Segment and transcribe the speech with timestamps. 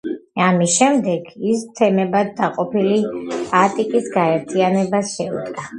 [0.45, 2.99] ამის შემდეგ ის თემებად დაყოფილი
[3.65, 5.69] ატიკის გაერთიანებას შეუდგა.